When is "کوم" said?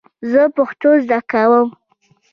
1.31-1.67